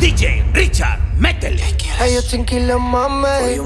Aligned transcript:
DJ 0.00 0.44
Richard, 0.52 0.98
métele. 1.18 1.62
Hey, 1.98 2.14
yo 2.14 2.22
tranquilo, 2.22 2.78
mami. 2.78 3.58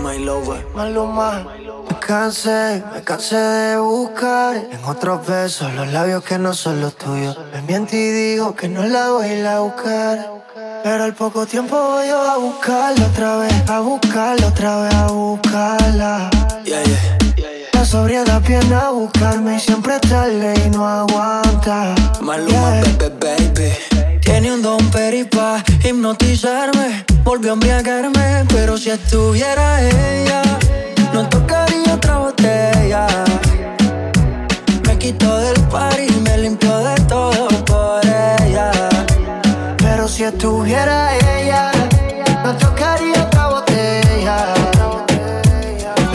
Maluma. 0.75 1.45
Me 1.89 1.97
cansé, 1.99 2.83
me 2.95 3.03
cansé 3.03 3.37
de 3.37 3.77
buscar 3.79 4.57
en 4.57 4.85
otros 4.87 5.27
besos 5.27 5.73
los 5.75 5.89
labios 5.93 6.23
que 6.25 6.39
no 6.39 6.55
son 6.55 6.81
los 6.81 6.97
tuyos. 6.97 7.37
Me 7.53 7.63
miento 7.63 7.97
y 7.97 8.11
digo 8.11 8.55
que 8.55 8.69
no 8.69 8.85
la 8.85 9.11
voy 9.11 9.27
a 9.27 9.39
ir 9.39 9.47
a 9.47 9.61
buscar. 9.61 10.31
Pero 10.85 11.05
al 11.05 11.15
poco 11.15 11.47
tiempo 11.47 11.77
voy 11.77 12.09
yo 12.09 12.21
a 12.23 12.37
buscarla 12.39 13.07
otra 13.07 13.37
vez, 13.39 13.53
a 13.69 13.81
buscarla 13.81 14.47
otra 14.47 14.83
vez, 14.83 14.95
a 14.95 15.07
buscarla. 15.09 16.31
Yeah, 16.65 16.83
yeah. 16.85 17.19
La 17.73 17.85
sobriedad 17.85 18.41
viene 18.47 18.75
a 18.75 18.91
buscarme 18.91 19.57
y 19.57 19.61
siempre 19.61 19.99
tarde 20.01 20.55
y 20.65 20.71
no 20.71 20.87
aguanta. 20.87 21.95
Maluma, 22.21 22.81
Yeah. 22.81 23.09
baby, 23.19 23.51
baby. 23.57 23.90
Tiene 24.31 24.55
un 24.55 24.63
don 24.63 24.91
peripa, 24.91 25.63
hipnotizarme. 25.85 27.05
Volvió 27.25 27.51
a 27.51 27.55
embriagarme, 27.55 28.45
pero 28.49 28.79
si 28.79 28.89
estuviera 28.89 29.83
ella, 29.83 30.43
no 31.13 31.29
tocaría 31.29 31.95
otra 31.95 32.19
botella. 32.19 33.09
Me 34.87 34.97
quitó 34.99 35.37
del 35.37 35.61
party 35.63 36.07
y 36.17 36.21
me 36.21 36.39
limpió 36.39 36.79
de 36.79 36.95
todo 37.07 37.49
por 37.65 38.01
ella. 38.07 38.71
Pero 39.79 40.07
si 40.07 40.23
estuviera 40.23 41.11
ella, 41.37 41.73
no 42.45 42.57
tocaría 42.57 43.25
otra 43.25 43.49
botella. 43.49 44.55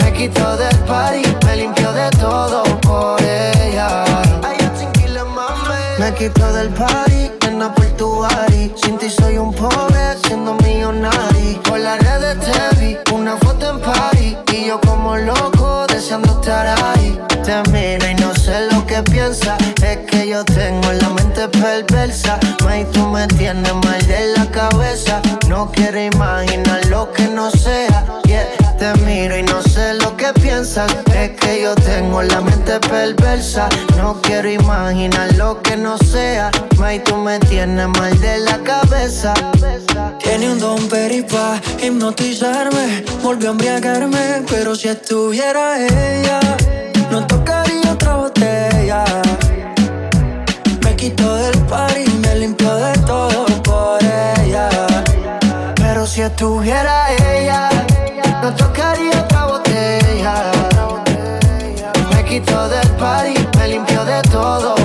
Me 0.00 0.12
quitó 0.14 0.56
del 0.56 0.78
party, 0.86 1.22
me 1.44 1.56
limpió 1.56 1.92
de 1.92 2.10
todo 2.12 2.64
por 2.80 3.20
ella. 3.20 4.04
Me 5.98 6.14
quitó 6.14 6.52
del 6.52 6.70
por 6.70 7.05
tu. 7.96 8.26
Sin 8.76 8.98
ti 8.98 9.08
soy 9.10 9.38
un 9.38 9.52
pobre, 9.52 10.16
siendo 10.26 10.54
millonario. 10.54 11.62
Por 11.62 11.80
las 11.80 11.98
redes 11.98 12.38
te 12.40 12.76
vi, 12.76 12.96
una 13.12 13.36
foto 13.36 13.70
en 13.70 13.80
party. 13.80 14.36
Y 14.52 14.66
yo 14.66 14.80
como 14.80 15.16
loco, 15.16 15.86
deseando 15.86 16.32
estar 16.40 16.66
ahí. 16.84 17.18
Te 17.44 17.62
miro 17.70 18.06
y 18.08 18.14
no 18.14 18.34
sé 18.34 18.68
lo 18.72 18.86
que 18.86 19.02
piensas. 19.02 19.58
Es 19.82 19.98
que 20.08 20.28
yo 20.28 20.44
tengo 20.44 20.92
la 20.92 21.08
mente 21.10 21.48
perversa. 21.48 22.38
May, 22.64 22.84
tú 22.92 23.06
me 23.08 23.26
tienes 23.28 23.74
mal 23.74 24.06
de 24.06 24.32
la 24.36 24.46
cabeza. 24.50 25.20
No 25.48 25.70
quiero 25.72 26.00
imaginar 26.00 26.84
lo 26.86 27.12
que 27.12 27.28
no 27.28 27.50
sea. 27.50 28.04
Te 28.78 28.94
miro 29.04 29.36
y 29.38 29.42
no 29.42 29.62
sé 29.62 29.65
Es 30.66 31.30
que 31.38 31.62
yo 31.62 31.76
tengo 31.76 32.22
la 32.22 32.40
mente 32.40 32.80
perversa. 32.80 33.68
No 33.96 34.20
quiero 34.20 34.50
imaginar 34.50 35.32
lo 35.36 35.62
que 35.62 35.76
no 35.76 35.96
sea. 35.96 36.50
May, 36.76 36.98
tú 37.04 37.16
me 37.16 37.38
tienes 37.38 37.86
mal 37.86 38.20
de 38.20 38.38
la 38.38 38.58
cabeza. 38.58 39.32
Tiene 40.18 40.50
un 40.50 40.58
don 40.58 40.88
peripa, 40.88 41.60
hipnotizarme. 41.80 43.04
Volvió 43.22 43.50
a 43.50 43.52
embriagarme, 43.52 44.42
pero 44.50 44.74
si 44.74 44.88
estuviera 44.88 45.78
ella, 45.78 46.40
no 47.12 47.24
tocaría 47.28 47.92
otra 47.92 48.16
botella. 48.16 49.04
Me 50.82 50.96
quitó 50.96 51.36
del 51.36 51.58
party 51.66 52.00
y 52.00 52.18
me 52.18 52.34
limpió 52.40 52.74
de 52.74 52.98
todo 53.06 53.46
por 53.62 54.00
ella. 54.42 54.68
Pero 55.76 56.04
si 56.08 56.22
estuviera 56.22 57.12
ella, 57.12 57.70
no 58.42 58.52
tocaría 58.52 59.20
otra 59.20 59.44
botella. 59.44 59.65
Me 62.10 62.24
quitó 62.24 62.68
del 62.68 62.88
party, 62.98 63.34
me 63.58 63.68
limpió 63.68 64.04
de 64.04 64.20
todo 64.22 64.75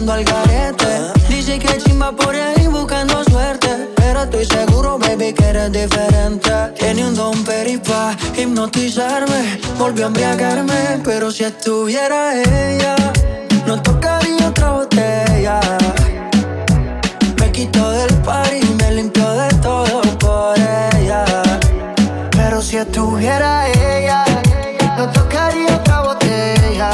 ando 0.00 0.12
al 0.14 0.24
garete. 0.24 1.12
Dice 1.28 1.58
que 1.58 1.76
chimba 1.78 2.12
por 2.12 2.34
ahí 2.34 2.66
buscando 2.66 3.22
suerte. 3.24 3.68
Pero 3.96 4.22
estoy 4.22 4.46
seguro, 4.46 4.98
baby, 4.98 5.32
que 5.34 5.44
eres 5.44 5.70
diferente. 5.72 6.50
Tiene 6.78 7.06
un 7.06 7.14
don 7.14 7.44
peripa, 7.44 8.16
hipnotizarme. 8.36 9.60
Volvió 9.78 10.04
a 10.04 10.08
embriagarme, 10.08 11.00
pero 11.04 11.30
si 11.30 11.44
estuviera 11.44 12.34
ella, 12.34 12.96
no 13.66 13.80
tocaría 13.82 14.48
otra 14.48 14.70
botella. 14.72 15.60
Me 17.38 17.52
quitó 17.52 17.90
del 17.90 18.14
party 18.24 18.56
y 18.56 18.74
me 18.82 18.92
limpió 18.92 19.28
de 19.42 19.48
todo 19.56 20.00
por 20.18 20.56
ella. 20.96 21.24
Pero 22.30 22.62
si 22.62 22.78
estuviera 22.78 23.68
ella, 23.68 24.24
no 24.96 25.10
tocaría 25.10 25.76
otra 25.76 26.00
botella. 26.00 26.90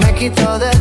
Me 0.00 0.14
quitó 0.14 0.58
del 0.58 0.73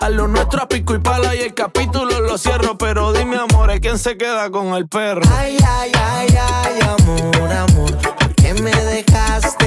a 0.00 0.08
lo 0.10 0.28
nuestro 0.28 0.62
a 0.62 0.68
pico 0.68 0.94
y 0.94 0.98
pala 0.98 1.34
y 1.34 1.40
el 1.40 1.54
capítulo 1.54 2.20
lo 2.20 2.38
cierro. 2.38 2.76
Pero 2.78 3.12
dime, 3.12 3.36
amor, 3.36 3.70
¿quién 3.80 3.98
se 3.98 4.16
queda 4.16 4.50
con 4.50 4.74
el 4.74 4.88
perro? 4.88 5.22
Ay, 5.36 5.56
ay, 5.66 5.92
ay, 5.94 6.38
ay, 6.38 6.80
amor, 6.80 7.52
amor, 7.52 7.96
¿por 7.96 8.34
qué 8.34 8.54
me 8.54 8.70
dejaste? 8.70 9.65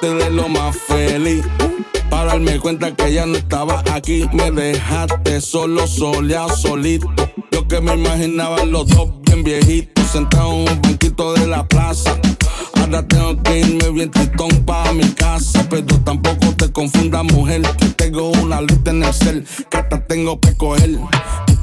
Levanté 0.00 0.24
de 0.24 0.30
lo 0.30 0.48
más 0.48 0.76
feliz. 0.76 1.44
Para 2.08 2.32
darme 2.32 2.58
cuenta 2.58 2.94
que 2.94 3.12
ya 3.12 3.26
no 3.26 3.36
estaba 3.36 3.82
aquí. 3.92 4.28
Me 4.32 4.50
dejaste 4.50 5.40
solo, 5.40 5.86
soleado, 5.86 6.54
solito. 6.56 7.08
Yo 7.52 7.66
que 7.68 7.80
me 7.80 7.94
imaginaba 7.94 8.64
los 8.64 8.88
dos 8.88 9.10
bien 9.22 9.44
viejitos. 9.44 10.06
Sentados 10.08 10.52
en 10.52 10.68
un 10.68 10.82
banquito 10.82 11.32
de 11.34 11.46
la 11.46 11.66
plaza. 11.66 12.16
Ahora 12.74 13.06
tengo 13.06 13.40
que 13.42 13.60
irme 13.60 13.90
bien 13.90 14.10
tritón 14.10 14.50
pa' 14.64 14.92
mi 14.92 15.08
casa. 15.10 15.66
Pero 15.70 16.00
tampoco 16.00 16.52
te 16.56 16.70
confundas, 16.72 17.24
mujer. 17.24 17.62
Que 17.62 17.86
tengo 17.90 18.30
una 18.30 18.60
lista 18.60 18.90
en 18.90 19.04
el 19.04 19.14
cel. 19.14 19.46
Que 19.70 19.76
hasta 19.76 20.04
tengo 20.06 20.40
que 20.40 20.56
coger. 20.56 20.98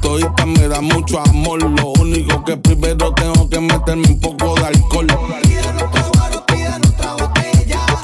Todita 0.00 0.46
me 0.46 0.68
da 0.68 0.80
mucho 0.80 1.20
amor. 1.20 1.62
Lo 1.62 1.92
único 2.00 2.44
que 2.44 2.56
primero 2.56 3.12
tengo 3.12 3.50
que 3.50 3.60
meterme 3.60 4.08
un 4.08 4.20
poco 4.20 4.54
de 4.54 4.66
alcohol. 4.66 5.06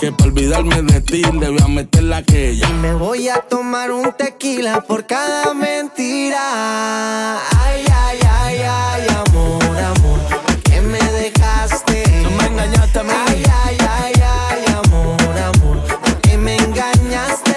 Que 0.05 0.13
para 0.13 0.29
olvidarme 0.29 0.83
de 0.83 1.01
ti 1.01 1.23
le 1.23 1.49
voy 1.49 1.63
a 1.65 1.67
meter 1.67 2.03
la 2.03 2.23
que 2.23 2.51
ella. 2.51 2.69
Me 2.83 2.93
voy 2.93 3.31
a 3.31 3.37
tomar 3.37 3.91
un 3.91 4.13
tequila 4.13 4.83
por 4.83 5.07
cada 5.07 5.55
mentira. 5.55 7.39
Ay, 7.59 7.87
ay, 7.91 8.19
ay, 8.43 8.59
ay, 8.69 9.07
amor, 9.25 9.79
amor, 9.79 10.19
¿por 10.45 10.57
qué 10.63 10.83
me 10.83 10.99
dejaste? 10.99 12.03
Tú 12.23 12.31
me 12.33 12.45
engañaste 12.49 12.99
a 12.99 13.03
mí. 13.03 13.13
Ay, 13.29 13.45
ay, 13.65 13.77
ay, 13.81 14.13
ay, 14.23 14.75
amor, 14.85 15.39
amor, 15.39 15.81
¿por 15.87 16.21
qué 16.21 16.37
me 16.37 16.57
engañaste? 16.57 17.57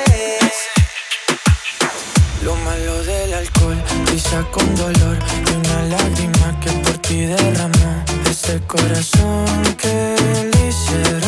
Lo 2.44 2.56
malo 2.56 3.04
del 3.04 3.34
alcohol 3.34 3.84
pisa 4.06 4.42
con 4.54 4.74
dolor 4.78 5.18
y 5.48 5.52
una 5.52 5.82
lágrima 5.98 6.58
que 6.62 6.72
por 6.72 6.98
ti 7.00 7.26
derramó 7.26 8.06
ese 8.32 8.62
corazón 8.68 9.46
que 9.78 10.16
le 10.54 10.68
hicieron 10.70 11.27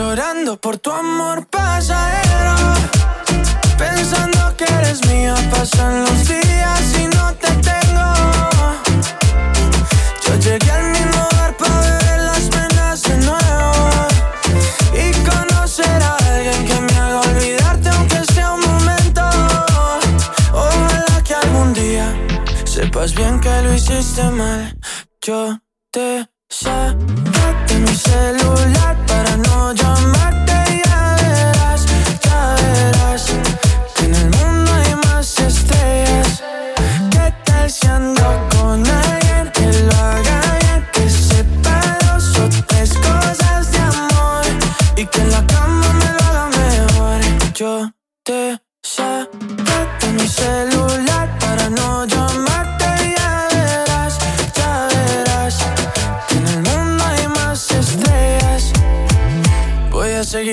llorando 0.00 0.58
por 0.58 0.78
tu 0.78 0.90
amor 0.90 1.46
pasajero, 1.48 2.54
pensando 3.76 4.40
que 4.56 4.64
eres 4.64 4.98
mía. 5.08 5.34
Pasan 5.50 6.04
los 6.06 6.18
días 6.26 6.84
y 7.02 7.04
no 7.16 7.26
te 7.42 7.50
tengo. 7.68 8.08
Yo 10.24 10.32
llegué 10.46 10.70
al 10.70 10.86
mismo 10.96 11.22
bar 11.36 11.52
para 11.60 11.80
beber 11.86 12.20
las 12.30 12.44
penas 12.54 13.02
de 13.08 13.16
nuevo 13.28 13.74
y 15.02 15.06
conocer 15.30 16.02
a 16.10 16.16
alguien 16.32 16.60
que 16.68 16.80
me 16.86 16.94
haga 17.02 17.20
olvidarte 17.32 17.88
aunque 17.90 18.20
sea 18.32 18.52
un 18.52 18.62
momento. 18.72 19.22
Ojalá 20.66 21.16
que 21.26 21.34
algún 21.34 21.74
día 21.74 22.06
sepas 22.64 23.14
bien 23.14 23.38
que 23.38 23.54
lo 23.64 23.74
hiciste 23.74 24.24
mal. 24.30 24.78
Yo 25.20 25.58
te 25.90 26.26
celular 27.94 28.96
para 29.06 29.36
no 29.36 29.72
llamarte 29.72 30.59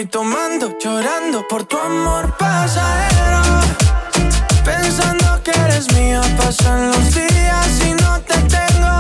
Tomando, 0.06 0.77
llorando 0.80 1.48
por 1.48 1.66
tu 1.66 1.75
amor 1.75 2.38
pasajero. 2.38 3.42
Pensando 4.63 5.42
que 5.44 5.50
eres 5.50 5.92
mía, 5.94 6.22
pasan 6.38 6.92
los 6.92 7.16
días 7.16 7.82
y 7.84 7.94
no 7.94 8.22
te 8.22 8.38
tengo. 8.44 9.00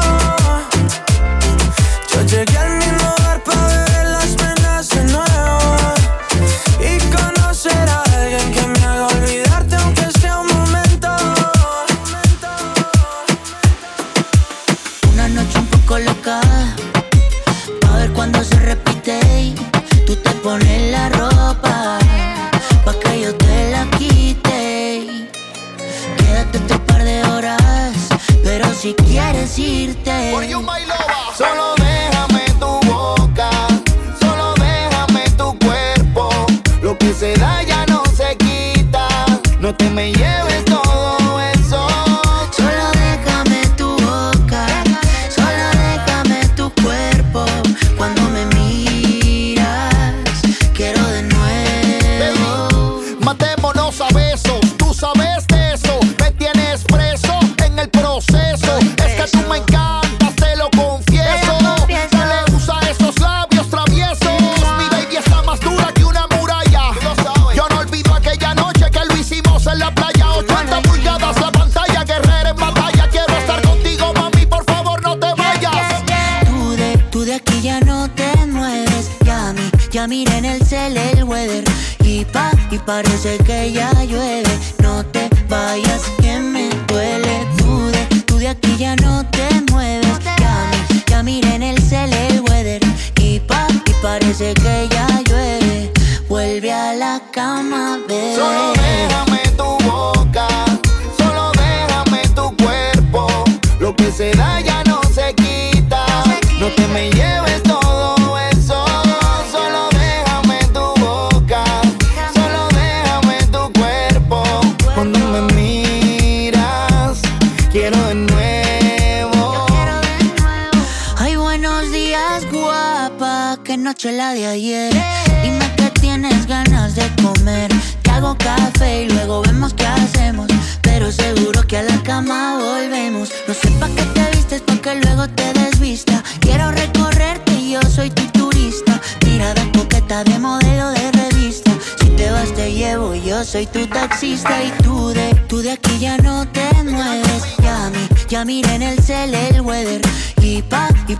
Yo 2.11 2.21
llegué 2.23 2.57
al 2.57 2.86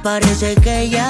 parece 0.07 0.55
que 0.55 0.87
ya 0.87 1.09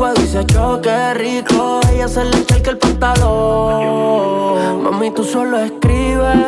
boricua 0.00 0.14
dice 0.14 0.44
choque 0.46 1.14
rico, 1.14 1.80
ella 1.92 2.08
se 2.08 2.24
le 2.24 2.38
echa 2.38 2.70
el 2.70 2.78
pantalón. 2.78 4.82
Mami, 4.82 5.10
tú 5.10 5.22
solo 5.22 5.58
escribes 5.58 6.46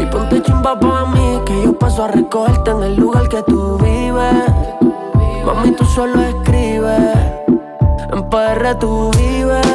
y 0.00 0.06
ponte 0.06 0.42
chimba 0.42 0.78
pa' 0.78 1.04
mí, 1.06 1.40
que 1.44 1.62
yo 1.62 1.78
paso 1.78 2.04
a 2.04 2.08
recogerte 2.08 2.70
en 2.70 2.82
el 2.82 2.96
lugar 2.96 3.28
que 3.28 3.42
tú 3.42 3.78
vives. 3.78 4.44
Mami, 5.44 5.72
tú 5.72 5.84
solo 5.84 6.22
escribes, 6.22 7.16
en 8.12 8.30
PR 8.30 8.78
tú 8.78 9.10
vives. 9.18 9.66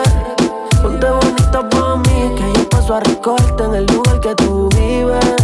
Ponte 0.81 1.10
bonita 1.10 1.69
pa' 1.69 1.98
mí, 1.98 2.36
que 2.36 2.60
yo 2.60 2.69
paso 2.69 2.96
a 2.96 3.00
recogerte 3.01 3.65
en 3.65 3.75
el 3.75 3.86
lugar 3.86 4.19
que 4.19 4.34
tú 4.36 4.69
vives. 4.75 5.36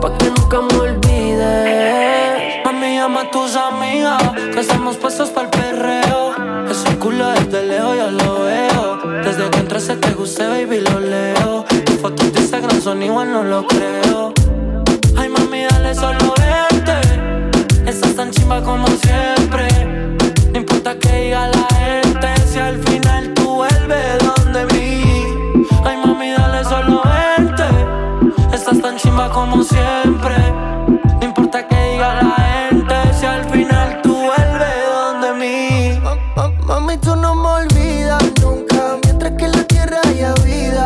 Pa' 0.00 0.16
que 0.18 0.30
nunca 0.30 0.60
me 0.60 0.78
olvides. 0.78 2.53
Mami, 2.84 2.96
llama 2.96 3.20
a 3.22 3.30
tus 3.30 3.56
amigas, 3.56 4.22
que 4.52 4.60
estamos 4.60 4.96
puestos 4.96 5.30
pa'l 5.30 5.48
perreo. 5.48 6.34
Ese 6.70 6.98
culo 6.98 7.30
desde 7.30 7.62
lejos 7.64 7.96
yo 7.96 8.10
lo 8.10 8.44
veo. 8.44 9.22
Desde 9.24 9.48
que 9.48 9.58
entraste 9.60 9.96
te 9.96 10.12
gusté, 10.12 10.46
baby, 10.46 10.80
lo 10.80 11.00
leo. 11.00 11.64
Tus 11.86 11.96
fotos 11.96 12.30
de 12.32 12.40
Instagram 12.40 12.82
son 12.82 13.02
igual, 13.02 13.32
no 13.32 13.42
lo 13.42 13.66
creo. 13.66 14.34
Ay, 15.16 15.30
mami, 15.30 15.62
dale 15.70 15.94
solo 15.94 16.34
vente. 16.36 17.00
Estás 17.86 18.16
tan 18.16 18.30
chimba 18.30 18.60
como 18.62 18.86
siempre. 18.86 19.66
No 20.52 20.58
importa 20.58 20.98
que 20.98 21.24
diga 21.24 21.48
la 21.48 21.66
gente, 21.76 22.28
si 22.46 22.58
al 22.58 22.78
final 22.82 23.32
tú 23.32 23.54
vuelves 23.54 24.18
donde 24.18 24.66
mí. 24.74 25.24
Ay, 25.84 25.96
mami, 26.04 26.32
dale 26.32 26.62
solo 26.64 27.02
vente. 27.02 27.64
Estás 28.52 28.78
tan 28.82 28.96
chimba 28.98 29.30
como 29.30 29.62
siempre. 29.62 30.34
No 31.24 31.30
importa 31.30 31.66
que 31.66 31.74
diga 31.92 32.20
la 32.22 32.68
gente, 32.68 32.94
si 33.18 33.24
al 33.24 33.44
final 33.46 34.02
tú 34.02 34.14
vuelves 34.14 34.74
donde 34.92 35.32
mí. 35.32 35.98
Ma- 36.02 36.16
ma- 36.36 36.50
Mami, 36.66 36.98
tú 36.98 37.16
no 37.16 37.34
me 37.34 37.48
olvidas 37.48 38.22
nunca. 38.42 38.98
Mientras 39.04 39.32
que 39.32 39.46
en 39.46 39.52
la 39.52 39.64
tierra 39.64 40.00
haya 40.06 40.34
vida, 40.44 40.84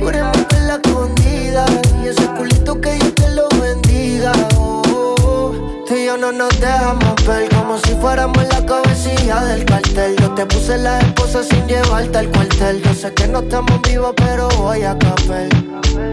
juremos 0.00 0.36
que 0.48 0.58
la 0.62 0.74
escondida. 0.82 1.66
Y 2.02 2.08
ese 2.08 2.26
culito 2.36 2.80
que 2.80 2.94
Dios 2.94 3.14
te 3.14 3.28
lo 3.30 3.48
bendiga. 3.60 4.32
Oh. 4.56 5.52
Tú 5.86 5.94
y 5.94 6.06
yo 6.06 6.16
no 6.16 6.32
nos 6.32 6.58
dejamos 6.60 7.14
ver 7.24 7.48
como 7.54 7.78
si 7.78 7.94
fuéramos 7.94 8.44
la 8.48 8.66
cabecilla 8.66 9.44
del 9.44 9.64
cartel. 9.64 10.16
Yo 10.16 10.34
te 10.34 10.46
puse 10.46 10.78
la 10.78 10.98
esposa 10.98 11.44
sin 11.44 11.64
llevarte 11.68 12.18
al 12.18 12.28
cuartel. 12.30 12.82
Yo 12.82 12.92
sé 12.92 13.14
que 13.14 13.28
no 13.28 13.38
estamos 13.38 13.80
vivos, 13.82 14.14
pero 14.16 14.48
voy 14.58 14.82
a 14.82 14.98
capel. 14.98 15.48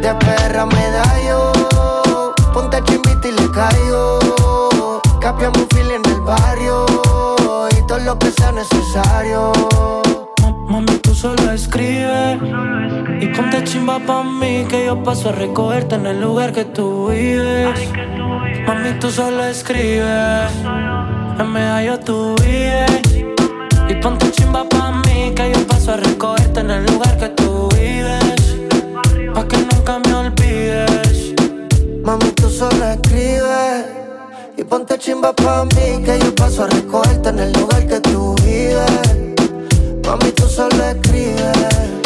De 0.02 0.14
perra 0.14 0.68
me 0.68 0.92
da 0.92 1.04
yo. 1.28 1.52
Ponte 2.54 2.82
y 3.28 3.32
le 3.32 3.52
caigo. 3.52 5.02
Capiamos 5.20 5.60
un 5.60 5.68
fil 5.70 5.92
en 5.92 6.06
el 6.12 6.22
barrio. 6.22 6.86
Y 7.78 7.88
todo 7.88 8.00
lo 8.00 8.18
que 8.20 8.32
sea 8.32 8.52
necesario. 8.52 9.52
Ma- 10.42 10.52
Mami, 10.80 10.98
tú 11.00 11.14
solo 11.14 11.52
escribe 11.52 12.40
y 13.22 13.28
ponte 13.28 13.64
chimba 13.64 14.00
pa' 14.00 14.24
mí 14.24 14.66
que 14.68 14.86
yo 14.88 15.02
paso 15.04 15.30
a 15.30 15.32
recogerte 15.32 15.96
en 15.96 16.06
el 16.08 16.20
lugar 16.22 16.52
que 16.54 16.66
tú 16.66 17.08
vives. 17.10 17.80
Mami, 18.68 18.94
tú 19.00 19.10
solo 19.12 19.46
escribe, 19.46 20.48
en 21.40 21.52
medallo 21.52 22.00
tú 22.00 22.36
vives. 22.44 23.02
Y 23.88 23.94
ponte 24.02 24.32
chimba 24.32 24.68
pa' 24.68 24.92
mí 25.06 25.32
que 25.36 25.52
yo 25.54 25.68
paso 25.68 25.94
a 25.94 25.98
recogerte 25.98 26.60
en 26.62 26.72
el 26.72 26.86
lugar 26.88 27.18
que 27.18 27.30
tú 27.30 27.70
vives. 27.78 28.58
Pa' 29.34 29.48
que 29.48 29.58
nunca 29.58 30.00
me 30.00 30.14
olvides. 30.14 31.05
Mami, 32.06 32.30
tú 32.34 32.48
solo 32.52 32.86
escribes. 32.86 33.86
Y 34.56 34.64
ponte 34.64 34.96
chimba 35.00 35.34
pa' 35.34 35.66
mí, 35.66 36.04
que 36.06 36.20
yo 36.20 36.36
paso 36.36 36.66
a 36.66 36.68
recogerte 36.68 37.30
en 37.30 37.40
el 37.40 37.52
lugar 37.54 37.88
que 37.88 38.00
tú 38.00 38.36
vives. 38.44 38.92
Mami, 40.06 40.32
tú 40.34 40.48
solo 40.48 40.84
escribes. 40.84 42.05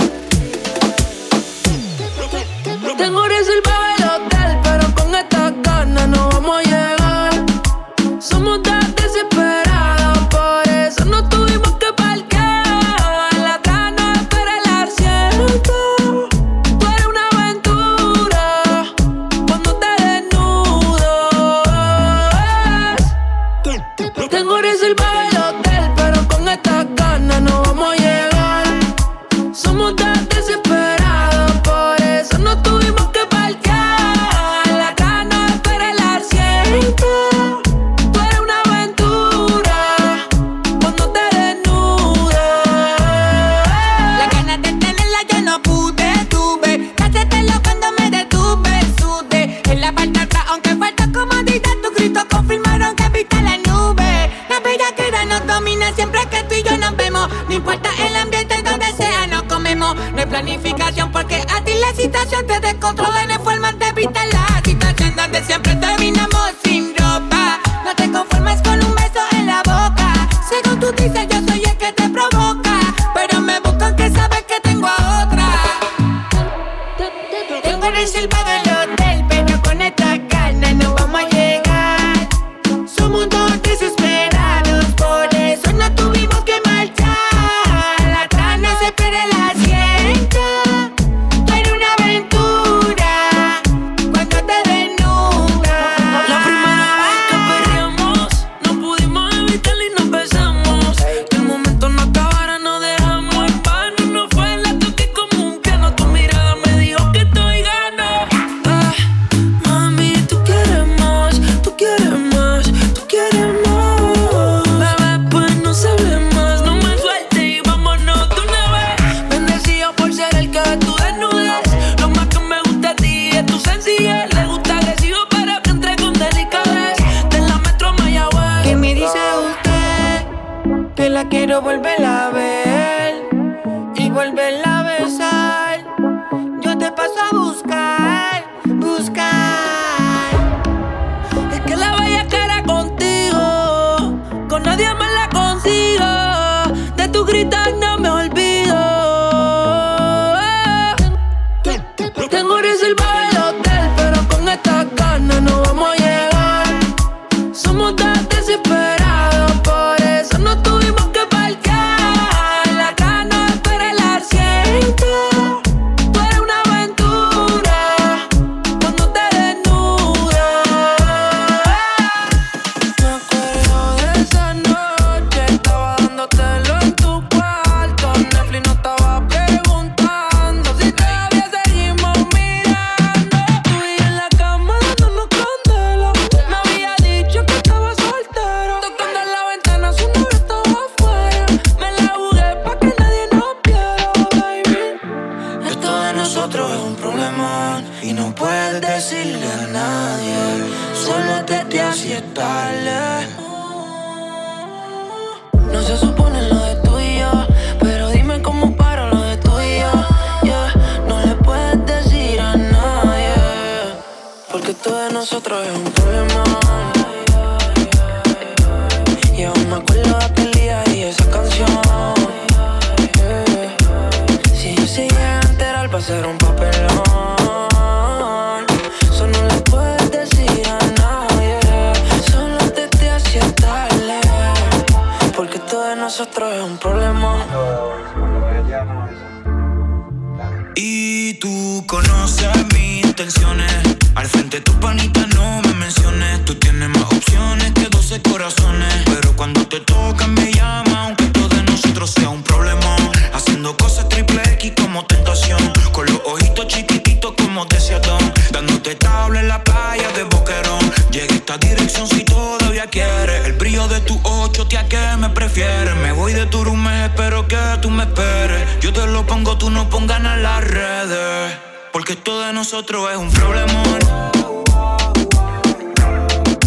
en 259.37 259.47
la 259.47 259.63
playa 259.63 260.09
de 260.15 260.23
Boquerón. 260.23 260.91
Llegué 261.11 261.33
a 261.33 261.37
esta 261.37 261.57
dirección 261.57 262.07
si 262.07 262.23
todavía 262.23 262.87
quieres. 262.87 263.45
El 263.45 263.53
brillo 263.53 263.87
de 263.87 263.99
tu 264.01 264.19
ocho, 264.23 264.67
tía, 264.67 264.87
que 264.87 264.99
me 265.17 265.29
prefieres. 265.29 265.95
Me 265.97 266.11
voy 266.11 266.33
de 266.33 266.45
Turumé, 266.45 267.05
espero 267.05 267.47
que 267.47 267.57
tú 267.81 267.89
me 267.89 268.03
esperes. 268.03 268.79
Yo 268.81 268.91
te 268.93 269.05
lo 269.07 269.25
pongo, 269.25 269.57
tú 269.57 269.69
no 269.69 269.89
pongas 269.89 270.17
en 270.19 270.43
las 270.43 270.63
redes. 270.63 271.53
Porque 271.91 272.15
todo 272.15 272.45
de 272.45 272.53
nosotros 272.53 273.09
es 273.11 273.17
un 273.17 273.31
problemón. 273.31 273.99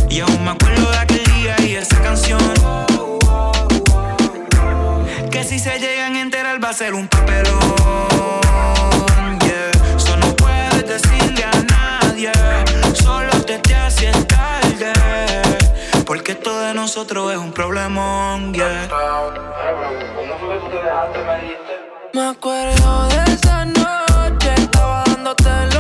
Y 0.09 0.21
aún 0.21 0.45
me 0.45 0.51
acuerdo 0.51 0.91
de 0.91 0.99
aquel 0.99 1.25
día 1.25 1.57
y 1.61 1.75
esa 1.75 2.01
canción. 2.03 2.41
Que 5.31 5.45
si 5.45 5.59
se 5.59 5.79
llegan 5.79 6.17
a 6.17 6.21
enterar 6.21 6.63
va 6.63 6.71
a 6.71 6.75
ser 6.75 6.95
un 6.95 7.09
papelón. 7.09 8.12
nosotros 16.75 17.33
es 17.33 17.39
un 17.39 17.53
problemón, 17.53 18.53
yeah. 18.55 18.89
Me 22.15 22.29
acuerdo 22.29 23.09
de 23.09 23.33
esa 23.33 23.65
noche, 23.65 24.55
estaba 24.57 25.05
dándote 25.07 25.72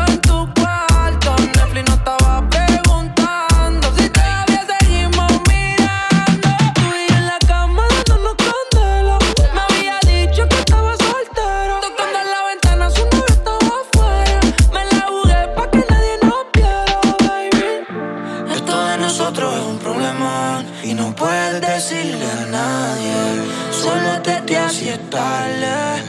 si 24.72 24.88
es 24.88 25.10
tarde. 25.10 26.02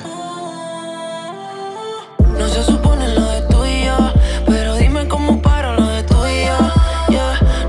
No 2.40 2.48
se 2.48 2.64
supone 2.64 3.14
lo 3.14 3.26
de 3.30 3.42
tú 3.52 3.66
y 3.66 3.86
yo, 3.86 3.98
pero 4.46 4.76
dime 4.76 5.06
cómo 5.08 5.42
paro 5.42 5.74
lo 5.76 5.88
de 5.88 6.04
tú 6.04 6.16
y 6.26 6.46
yo. 6.46 6.58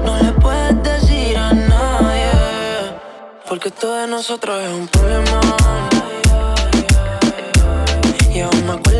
No 0.04 0.16
le 0.22 0.32
puedes 0.32 0.82
decir 0.84 1.36
a 1.36 1.52
nadie, 1.52 2.30
porque 3.48 3.68
esto 3.68 3.92
de 3.96 4.06
nosotros 4.06 4.62
es 4.62 4.72
un 4.72 4.86
problema. 4.86 5.40
Y 8.32 8.40
aún 8.40 8.66
me 8.66 8.72
acuerdo 8.74 8.93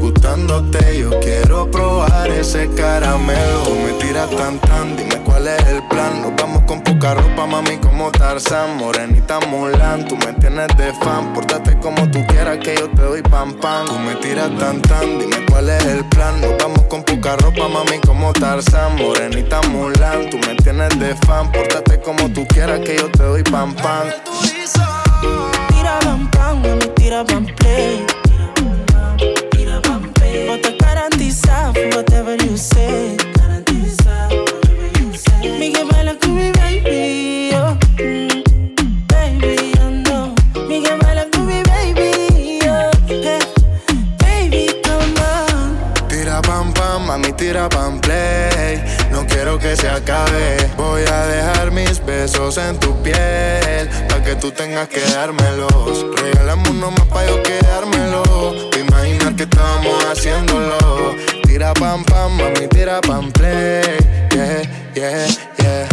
gustándote. 0.00 1.00
Yo 1.00 1.10
quiero 1.20 1.70
probar 1.70 2.30
ese 2.30 2.68
caramelo. 2.74 3.74
Me 3.84 3.92
tiras 4.04 4.30
tan 4.30 4.58
tan, 4.60 4.96
dime 4.96 5.16
cuál 5.24 5.46
es 5.46 5.66
el 5.66 5.86
plan. 5.88 6.22
Nos 6.22 6.40
vamos 6.40 6.62
con 6.66 6.82
poca 6.82 7.14
ropa, 7.14 7.46
mami, 7.46 7.76
como 7.78 8.10
Tarzan, 8.10 8.76
morenita 8.76 9.40
Mulan. 9.48 10.06
Tú 10.08 10.16
me 10.16 10.32
tienes 10.34 10.68
de 10.76 10.92
fan, 10.94 11.32
pórtate 11.32 11.78
como 11.78 12.10
tú 12.10 12.24
quieras 12.28 12.58
que 12.58 12.76
yo 12.76 12.88
te 12.90 13.02
doy 13.02 13.22
pam 13.22 13.54
pam. 13.54 13.86
Tú 13.86 13.98
me 13.98 14.14
tiras 14.16 14.50
tan 14.58 14.80
tan, 14.82 15.18
dime 15.18 15.36
cuál 15.50 15.68
es 15.70 15.84
el 15.86 16.04
plan. 16.06 16.40
Nos 16.40 16.56
vamos 16.58 16.82
con 16.88 17.02
poca 17.02 17.36
ropa, 17.36 17.68
mami, 17.68 17.98
como 18.06 18.32
Tarzan, 18.32 18.96
morenita 18.96 19.60
Mulan. 19.68 20.30
Tú 20.30 20.38
me 20.38 20.54
tienes 20.56 20.98
de 20.98 21.14
fan, 21.26 21.50
pórtate 21.52 22.00
como 22.00 22.30
tú 22.32 22.46
quieras 22.48 22.80
que 22.80 22.96
yo 22.96 23.10
te 23.10 23.22
doy 23.22 23.42
pam 23.44 23.74
pam. 23.74 24.08
Tira 25.68 25.98
pam 26.00 26.30
pam, 26.30 26.62
mami, 26.62 26.86
tira 26.96 27.24
pam 27.24 27.46
play. 27.56 28.19
Bota 30.50 30.72
garantiza, 30.72 31.72
whatever 31.94 32.34
you 32.44 32.56
say. 32.56 33.16
Garantiza, 33.38 34.28
whatever 34.30 35.00
you 35.00 35.14
say. 35.14 35.58
Me 35.60 35.70
que 35.70 35.84
baila 35.84 36.18
con 36.18 36.34
mi 36.34 36.50
baby, 36.50 37.52
oh. 37.54 37.78
mm. 37.96 39.06
Baby, 39.06 39.72
I 39.78 40.02
know. 40.02 40.34
Me 40.66 40.82
que 40.82 40.90
baila 40.96 41.30
con 41.30 41.46
mi 41.46 41.62
baby, 41.62 42.58
oh. 42.66 42.90
eh. 43.08 43.38
Baby, 44.18 44.66
come 44.82 45.14
on. 45.22 46.08
Tira 46.08 46.42
pam 46.42 46.72
pam, 46.72 47.06
mami, 47.06 47.32
tira 47.32 47.68
pam 47.68 48.00
play. 48.00 48.82
No 49.12 49.24
quiero 49.28 49.56
que 49.56 49.76
se 49.76 49.88
acabe. 49.88 50.68
Voy 50.76 51.02
a 51.02 51.26
dejar 51.26 51.70
mis 51.70 52.04
besos 52.04 52.58
en 52.58 52.76
tu 52.80 53.00
piel. 53.04 53.88
Pa' 54.08 54.20
que 54.24 54.34
tú 54.34 54.50
tengas 54.50 54.88
que 54.88 55.00
dármelos. 55.00 56.06
Regálame 56.20 56.70
uno 56.70 56.90
más 56.90 57.06
pa' 57.06 57.24
yo 57.24 57.40
quedármelo. 57.40 58.69
Te 59.00 59.08
imaginas 59.08 59.34
que 59.34 59.42
estamos 59.44 60.04
haciéndolo. 60.04 61.16
Tira 61.44 61.72
pam 61.72 62.04
pam, 62.04 62.36
mami, 62.36 62.68
tira 62.68 63.00
pam 63.00 63.32
play. 63.32 63.80
Yeah, 64.34 64.62
yeah, 64.94 65.26
yeah. 65.58 65.88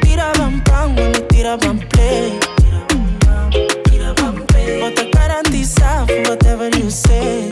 Tira 0.00 0.32
pam 0.32 0.62
pam, 0.64 0.94
mami, 0.94 1.20
tira 1.28 1.58
pam 1.58 1.78
play. 1.78 2.38
Tira 3.84 4.14
pam 4.14 4.46
play. 4.46 4.80
Bota 4.80 5.04
garantiza, 5.12 6.06
whatever 6.26 6.70
you 6.78 6.90
say. 6.90 7.50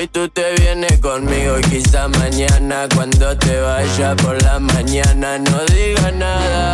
Hoy 0.00 0.08
tú 0.08 0.26
te 0.30 0.54
vienes 0.54 0.98
conmigo 1.00 1.58
y 1.58 1.62
quizá 1.64 2.08
mañana 2.08 2.88
cuando 2.94 3.36
te 3.36 3.60
vaya 3.60 4.16
por 4.16 4.42
la 4.44 4.58
mañana 4.58 5.36
no 5.36 5.58
digas 5.74 6.14
nada. 6.14 6.72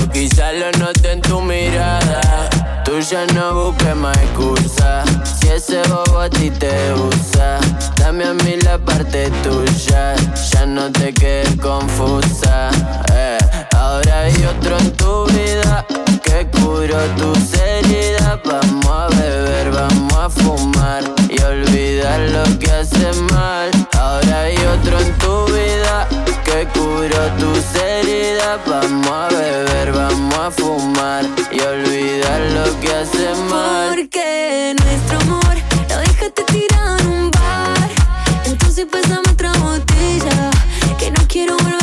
O 0.00 0.08
quizá 0.10 0.52
lo 0.54 0.72
note 0.78 1.12
en 1.12 1.20
tu 1.20 1.42
mirada. 1.42 2.48
Tú 2.82 2.98
ya 3.00 3.26
no 3.34 3.66
busques 3.66 3.94
más 3.94 4.16
excusa. 4.16 5.04
Si 5.38 5.48
ese 5.48 5.82
bobo 5.82 6.20
a 6.20 6.30
ti 6.30 6.48
te 6.48 6.94
usa, 6.94 7.58
dame 7.98 8.24
a 8.24 8.32
mí 8.32 8.56
la 8.64 8.78
parte 8.78 9.30
tuya. 9.42 10.14
Ya 10.54 10.64
no 10.64 10.90
te 10.90 11.12
quedes 11.12 11.54
confusa. 11.60 12.70
eh. 13.12 13.36
Ahora 13.76 14.20
hay 14.20 14.46
otro 14.46 14.78
en 14.78 14.92
tu 14.92 15.26
vida 15.26 15.86
que 16.32 16.46
curó 16.58 16.98
tus 17.16 17.54
heridas. 17.54 18.38
Vamos 18.44 18.86
a 18.86 19.08
beber, 19.08 19.70
vamos 19.70 20.14
a 20.14 20.30
fumar 20.30 21.02
y 21.28 21.40
olvidar 21.42 22.20
lo 22.20 22.58
que 22.58 22.70
hace 22.70 23.12
mal. 23.32 23.70
Ahora 23.98 24.40
hay 24.42 24.56
otro 24.74 24.98
en 24.98 25.12
tu 25.18 25.44
vida 25.46 26.08
que 26.44 26.66
curó 26.78 27.22
tus 27.38 27.64
heridas. 27.80 28.58
Vamos 28.66 29.08
a 29.10 29.28
beber, 29.28 29.92
vamos 29.92 30.38
a 30.38 30.50
fumar 30.50 31.24
y 31.50 31.60
olvidar 31.60 32.40
lo 32.56 32.80
que 32.80 32.90
hace 32.94 33.34
mal. 33.50 33.90
Porque 33.90 34.74
nuestro 34.82 35.18
amor 35.20 35.56
lo 35.90 35.98
dejaste 35.98 36.44
tirado 36.44 36.98
en 36.98 37.06
un 37.08 37.30
bar. 37.30 37.90
Entonces 38.46 38.86
pásame 38.90 39.28
otra 39.30 39.52
botella 39.54 40.50
que 40.98 41.10
no 41.10 41.22
quiero 41.28 41.56
volverla 41.56 41.81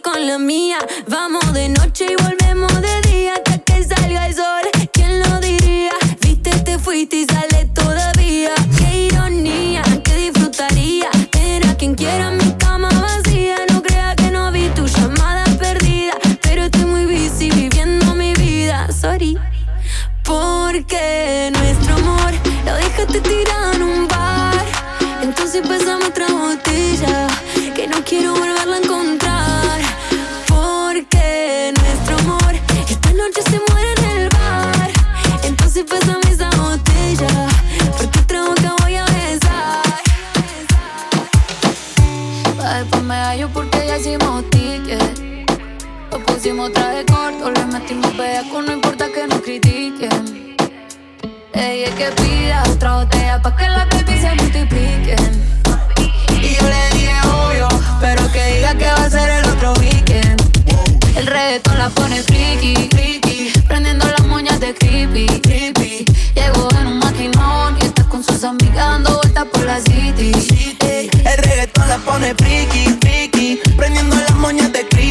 con 0.00 0.26
la 0.26 0.38
mía. 0.38 0.78
Vamos 1.08 1.52
de 1.52 1.68
noche 1.68 2.06
y 2.10 2.22
volvemos 2.22 2.72
de 2.80 3.10
día 3.10 3.34
hasta 3.34 3.58
que 3.58 3.84
salga 3.84 4.26
el 4.26 4.34
sol. 4.34 4.62
¿Quién 4.92 5.20
lo 5.20 5.40
diría? 5.40 5.92
Viste, 6.20 6.50
te 6.60 6.78
fuiste 6.78 7.16
y 7.16 7.24
sale 7.26 7.66
todavía. 7.74 8.52
Qué 8.78 9.06
ironía, 9.06 9.82
que 10.04 10.14
disfrutaría. 10.16 11.10
Era 11.38 11.74
quien 11.76 11.94
quiera 11.94 12.30
mi 12.30 12.52
cama 12.52 12.88
vacía. 12.88 13.56
No 13.70 13.82
crea 13.82 14.14
que 14.16 14.30
no 14.30 14.50
vi 14.52 14.68
tu 14.70 14.86
llamada 14.86 15.44
perdida. 15.58 16.14
Pero 16.40 16.64
estoy 16.64 16.84
muy 16.84 17.04
busy 17.04 17.50
viviendo 17.50 18.14
mi 18.14 18.32
vida. 18.34 18.88
Sorry. 18.92 19.36
Porque 20.24 21.50
nuestro 21.52 21.96
amor 21.96 22.32
lo 22.64 22.74
dejaste 22.76 23.20
tirado 23.20 23.72
en 23.72 23.82
un 23.82 24.08
bar. 24.08 24.64
Entonces 25.22 25.60
pásame 25.66 26.06
otra 26.06 26.28
botella 26.28 27.28
que 27.74 27.86
no 27.88 28.02
quiero 28.04 28.32
volverla 28.32 28.61
pusimos 46.52 46.72
traje 46.72 47.04
corto, 47.06 47.50
le 47.50 47.64
metimos 47.66 48.10
pedaco, 48.12 48.60
no 48.60 48.72
importa 48.72 49.06
que 49.10 49.26
nos 49.26 49.40
critiquen. 49.40 50.54
Ella 51.54 51.86
es 51.88 51.94
que 51.94 52.10
pida 52.22 52.62
otra 52.70 52.96
botella 52.98 53.40
pa' 53.40 53.56
que 53.56 53.68
las 53.68 53.88
baby 53.88 54.20
se 54.20 54.34
multipliquen. 54.34 55.32
Y 56.28 56.54
yo 56.54 56.68
le 56.68 56.96
dije 56.96 57.14
obvio, 57.26 57.68
pero 58.00 58.30
que 58.32 58.44
diga 58.56 58.74
que 58.74 58.84
va 58.84 59.04
a 59.04 59.10
ser 59.10 59.30
el 59.30 59.44
otro 59.46 59.72
weekend. 59.80 60.42
El 61.16 61.26
reggaetón 61.26 61.78
la 61.78 61.88
pone 61.88 62.22
friki, 62.22 62.88
friki, 62.90 63.52
prendiendo 63.66 64.06
las 64.06 64.26
moñas 64.26 64.60
de 64.60 64.74
creepy, 64.74 65.26
creepy. 65.40 66.04
Llegó 66.34 66.68
en 66.80 66.86
un 66.86 66.98
maquinón 66.98 67.78
y 67.80 67.86
está 67.86 68.04
con 68.04 68.22
sus 68.22 68.44
amigas 68.44 68.76
dando 68.76 69.16
vueltas 69.16 69.46
por 69.46 69.64
la 69.64 69.80
city. 69.80 70.32
El 70.80 71.38
reggaetón 71.38 71.88
la 71.88 71.96
pone 71.98 72.34
friki, 72.34 72.98
friki, 73.00 73.60
prendiendo 73.76 74.16
las 74.16 74.34
moñas 74.34 74.70
de 74.72 74.86
creepy. 74.86 75.01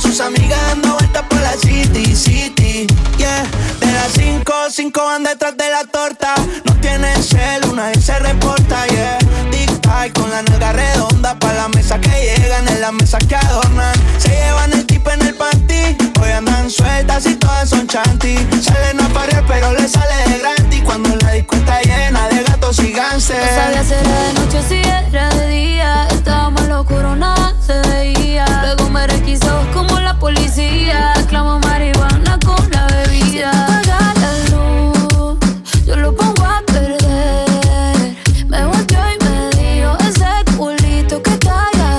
Sus 0.00 0.20
amigas 0.20 0.58
dando 0.68 0.94
vueltas 0.94 1.22
por 1.28 1.40
la 1.40 1.52
city, 1.52 2.14
city. 2.14 2.86
Yeah, 3.16 3.44
de 3.80 3.92
las 3.92 4.12
cinco, 4.12 4.52
cinco 4.70 5.04
van 5.04 5.24
detrás 5.24 5.56
de 5.56 5.70
la 5.70 5.84
torta. 5.84 6.34
No 6.64 6.74
tiene 6.76 7.14
cel, 7.22 7.74
nadie 7.74 8.00
se 8.00 8.18
reporta, 8.18 8.86
yeah. 8.86 9.18
Tic 9.50 9.80
tac 9.80 10.12
con 10.12 10.30
la 10.30 10.42
nalga 10.42 10.72
redonda 10.72 11.38
pa' 11.38 11.52
la 11.52 11.68
mesa 11.68 12.00
que 12.00 12.08
llegan, 12.08 12.68
en 12.68 12.80
la 12.80 12.92
mesa 12.92 13.18
que 13.18 13.36
adornan. 13.36 13.94
Se 14.18 14.28
llevan 14.28 14.72
el 14.72 14.86
tip 14.86 15.06
en 15.08 15.22
el 15.22 15.34
panty, 15.34 15.96
hoy 16.20 16.30
andan 16.30 16.70
sueltas 16.70 17.26
y 17.26 17.34
todas 17.36 17.68
son 17.68 17.86
chanty. 17.86 18.36
Salen 18.62 19.00
a 19.00 19.08
parir, 19.08 19.42
pero 19.48 19.72
le 19.72 19.88
sale 19.88 20.30
de 20.30 20.38
gratis 20.38 20.82
cuando 20.84 21.16
la 21.16 21.32
disco 21.32 21.56
llena 21.84 22.28
de 22.28 22.42
gatos 22.42 22.78
y 22.80 22.92
ganses. 22.92 23.36
No 23.36 23.62
sabía 23.62 23.84
si 23.84 23.94
de 23.94 24.32
noche 24.34 24.62
si 24.68 24.76
era 24.76 25.28
de 25.34 25.48
día. 25.48 26.08
Estábamos 26.10 26.62
en 26.62 26.68
lo 26.68 26.80
oscuro, 26.80 27.16
nada 27.16 27.54
se 27.64 27.80
veía. 27.88 28.46
Luego 28.62 28.90
me 28.90 29.06
requisó 29.06 29.66
como 29.72 29.87
policía. 30.28 31.14
Clamo 31.28 31.58
marihuana 31.60 32.38
con 32.44 32.62
la 32.70 32.86
bebida. 32.86 33.50
Paga 33.68 34.00
la 34.22 34.32
luz, 34.50 35.38
yo 35.86 35.96
lo 35.96 36.14
pongo 36.14 36.44
a 36.44 36.60
perder. 36.66 38.16
Me 38.46 38.60
volteó 38.66 39.00
y 39.14 39.16
me 39.24 39.36
dio 39.56 39.96
ese 40.08 40.30
culito 40.56 41.22
que 41.22 41.34
talla 41.48 41.90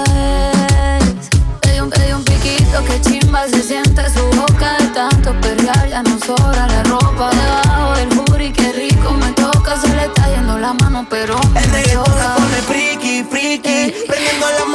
es. 1.00 1.30
Pedí 1.62 1.80
un, 1.80 1.92
un 2.18 2.24
piquito 2.24 2.78
que 2.88 3.02
chimba 3.02 3.48
se 3.48 3.63
siente 3.63 4.04
su 4.15 4.24
boca. 4.39 4.78
De 4.80 4.88
tanto 5.00 5.30
perrear 5.42 5.89
ya 5.89 6.04
no 6.04 6.15
sobra 6.20 6.68
la 6.68 6.84
ropa. 6.84 7.32
Debajo 7.32 7.96
del 7.98 8.10
booty 8.10 8.52
que 8.52 8.72
rico 8.74 9.12
me 9.12 9.32
toca. 9.32 9.72
Se 9.82 9.88
le 9.96 10.06
está 10.06 10.30
yendo 10.36 10.60
la 10.60 10.74
mano 10.74 11.08
pero 11.10 11.36
El 11.56 11.68
me 11.72 11.78
reggaetón 11.78 12.15
la 12.20 12.36
pone 12.36 12.62
friki, 12.70 13.24
friki. 13.24 13.80
Prendiendo 14.08 14.46
la 14.60 14.65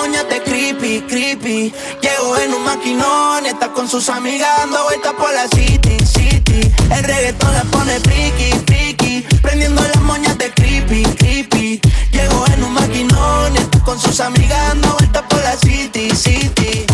creepy, 0.64 1.00
creepy. 1.02 1.74
Llegó 2.00 2.38
en 2.38 2.54
un 2.54 2.64
maquinón, 2.64 3.44
está 3.44 3.72
con 3.72 3.88
sus 3.88 4.08
amigas 4.08 4.48
dando 4.58 4.82
vueltas 4.84 5.12
por 5.12 5.32
la 5.34 5.46
city, 5.48 5.98
city. 6.06 6.72
El 6.90 7.04
reggaetón 7.04 7.52
la 7.52 7.64
pone 7.64 7.98
friki, 8.00 8.52
friki 8.66 9.26
Prendiendo 9.42 9.82
las 9.82 10.00
moñas 10.02 10.38
de 10.38 10.50
creepy, 10.52 11.02
creepy. 11.18 11.80
Llegó 12.12 12.46
en 12.46 12.64
un 12.64 12.72
maquinón, 12.72 13.56
está 13.56 13.80
con 13.80 14.00
sus 14.00 14.20
amigas 14.20 14.68
dando 14.68 14.94
vueltas 14.94 15.22
por 15.28 15.42
la 15.42 15.56
city, 15.56 16.10
city. 16.14 16.86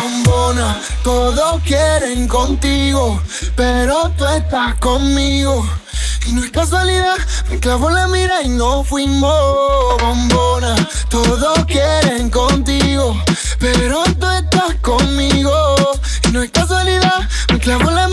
Bombona, 0.00 0.80
todos 1.04 1.62
quieren 1.62 2.26
contigo, 2.26 3.20
pero 3.54 4.10
tú 4.16 4.26
estás 4.26 4.74
conmigo. 4.76 5.64
Y 6.26 6.32
no 6.32 6.42
es 6.42 6.50
casualidad, 6.50 7.16
me 7.50 7.58
clavo 7.58 7.90
la 7.90 8.08
mira 8.08 8.42
y 8.42 8.48
no 8.48 8.82
fuimos 8.84 10.00
bombona. 10.00 10.74
Todos 11.08 11.64
quieren 11.66 12.30
contigo, 12.30 13.16
pero 13.58 14.02
tú 14.18 14.26
estás 14.30 14.74
conmigo. 14.80 15.76
Y 16.28 16.32
no 16.32 16.42
es 16.42 16.50
casualidad, 16.50 17.28
me 17.52 17.58
clavo 17.58 17.90
la 17.90 18.03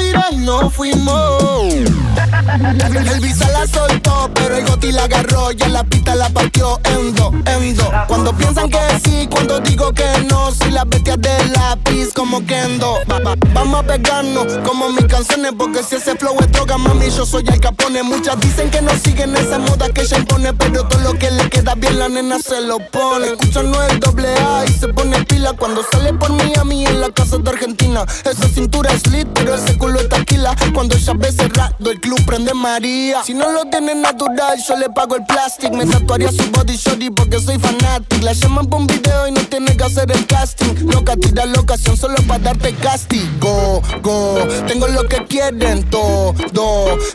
no 0.41 0.69
fuimos. 0.69 1.73
El 1.73 3.21
la 3.51 3.67
soltó, 3.67 4.29
pero 4.33 4.55
el 4.57 4.65
goti 4.65 4.91
la 4.91 5.03
agarró 5.03 5.51
y 5.51 5.61
en 5.63 5.73
la 5.73 5.83
pista 5.83 6.15
la 6.15 6.29
partió 6.29 6.79
en 6.83 7.15
dos, 7.15 7.33
en 7.45 7.75
dos. 7.75 7.87
Cuando 8.07 8.33
piensan 8.33 8.69
que 8.69 8.77
sí, 9.03 9.27
cuando 9.29 9.59
digo 9.59 9.91
que 9.93 10.05
no, 10.29 10.51
si 10.51 10.69
las 10.71 10.87
bestias 10.89 11.17
de 11.21 11.47
lápiz 11.49 12.09
como 12.13 12.45
Kendo. 12.45 12.97
Va- 13.09 13.19
va- 13.19 13.35
Vamos 13.53 13.81
a 13.81 13.83
pegarnos 13.83 14.45
como 14.67 14.89
mis 14.89 15.05
canciones, 15.05 15.51
porque 15.57 15.83
si 15.83 15.95
ese 15.95 16.15
flow 16.15 16.35
es 16.39 16.51
droga, 16.51 16.77
mami, 16.77 17.09
yo 17.09 17.25
soy 17.25 17.43
el 17.47 17.59
capone. 17.59 18.01
Muchas 18.03 18.39
dicen 18.39 18.69
que 18.71 18.81
no 18.81 18.91
siguen 19.03 19.35
esa 19.35 19.59
moda 19.59 19.89
que 19.89 20.01
ella 20.01 20.17
impone, 20.17 20.53
pero 20.53 20.83
todo 20.87 20.99
lo 21.01 21.13
que 21.19 21.29
le 21.31 21.49
queda 21.49 21.75
bien 21.75 21.99
la 21.99 22.09
nena 22.09 22.39
se 22.39 22.61
lo 22.61 22.79
pone. 22.91 23.27
Escucha 23.27 23.61
no 23.63 23.81
el 23.83 23.99
doble 23.99 24.27
A 24.33 24.65
y 24.65 24.71
se 24.73 24.87
pone 24.87 25.23
pila 25.25 25.53
cuando 25.53 25.83
sale 25.91 26.13
por 26.13 26.31
Miami 26.31 26.85
en 26.85 27.01
la 27.01 27.09
casa 27.11 27.37
de 27.37 27.49
Argentina. 27.49 28.05
Esa 28.25 28.47
cintura 28.49 28.91
es 28.91 29.05
lit, 29.07 29.27
pero 29.33 29.55
ese 29.55 29.77
culo 29.77 29.99
es 29.99 30.09
taquila. 30.31 30.55
Cuando 30.73 30.95
ve 31.17 31.31
cerrado, 31.31 31.91
el 31.91 31.99
club 31.99 32.23
prende 32.25 32.53
María. 32.53 33.23
Si 33.23 33.33
no 33.33 33.51
lo 33.51 33.65
tiene 33.65 33.95
natural, 33.95 34.57
yo 34.65 34.77
le 34.77 34.89
pago 34.89 35.15
el 35.15 35.25
plástico. 35.25 35.75
Me 35.75 35.85
tatuaría 35.85 36.31
su 36.31 36.49
body 36.51 36.75
shorty 36.75 37.09
porque 37.09 37.39
soy 37.39 37.59
fanático. 37.59 38.23
La 38.23 38.33
llaman 38.33 38.67
por 38.67 38.81
un 38.81 38.87
video 38.87 39.27
y 39.27 39.31
no 39.31 39.41
tiene 39.41 39.75
que 39.75 39.83
hacer 39.83 40.11
el 40.11 40.25
casting. 40.27 40.87
Loca, 40.91 41.15
tira 41.15 41.45
la 41.45 41.59
ocasión 41.59 41.97
solo 41.97 42.15
para 42.27 42.39
darte 42.39 42.73
castigo. 42.75 43.81
Go, 44.01 44.39
tengo 44.67 44.87
lo 44.87 45.07
que 45.07 45.25
quieren 45.25 45.83
todo. 45.89 46.33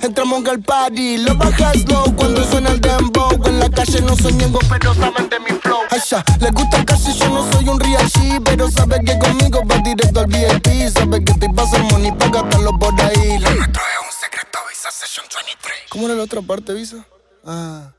Entramos 0.02 0.46
al 0.46 0.60
party, 0.60 1.18
lo 1.18 1.34
bajas 1.36 1.88
low 1.88 2.14
cuando 2.16 2.44
suena 2.44 2.70
el 2.70 2.80
dembow. 2.80 3.30
En 3.46 3.58
la 3.58 3.70
calle 3.70 4.00
no 4.02 4.16
soy 4.16 4.32
ñengo, 4.34 4.58
pero 4.68 4.94
saben 4.94 5.28
de 5.28 5.40
mi 5.40 5.58
flow. 5.60 5.80
Ay, 5.90 6.00
ya, 6.08 6.24
le 6.40 6.50
gusta 6.50 6.84
casi, 6.84 7.12
yo 7.14 7.28
no 7.28 7.50
soy 7.52 7.68
un 7.68 7.80
real 7.80 8.06
G, 8.10 8.40
pero 8.44 8.70
sabe 8.70 9.00
que 9.04 9.18
conmigo 9.18 9.62
va 9.70 9.78
directo 9.78 10.20
al 10.20 10.26
VIP. 10.26 10.90
Sabe 10.92 11.24
que 11.24 11.32
te 11.34 11.48
pasa 11.50 11.76
el 11.76 11.84
money 11.84 12.12
pa' 12.12 12.28
gastarlo 12.28 12.72
por 12.78 12.94
ahí. 13.00 13.05
Lo 13.14 13.54
nuestro 13.54 13.82
es 13.82 14.04
un 14.04 14.12
secreto, 14.20 14.58
Visa 14.68 14.90
Session 14.90 15.24
23. 15.32 15.74
¿Cómo 15.90 16.06
era 16.06 16.16
la 16.16 16.24
otra 16.24 16.42
parte, 16.42 16.72
Visa? 16.72 17.06
Ah. 17.44 17.92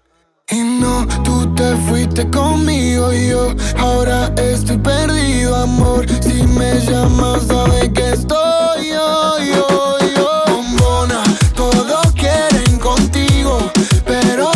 Y 0.49 0.59
no, 0.59 1.07
tú 1.23 1.55
te 1.55 1.77
fuiste 1.87 2.29
conmigo 2.29 3.13
y 3.13 3.29
yo 3.29 3.55
ahora 3.77 4.33
estoy 4.35 4.77
perdido, 4.77 5.55
amor. 5.55 6.05
Si 6.21 6.43
me 6.43 6.81
llamas, 6.81 7.47
sabes 7.47 7.89
que 7.93 8.09
estoy 8.09 8.89
yo, 8.89 9.37
yo, 9.39 9.97
yo. 10.13 10.43
Bombona, 10.47 11.23
todos 11.55 12.11
quieren 12.13 12.77
contigo, 12.77 13.71
pero 14.05 14.51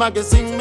no 0.00 0.59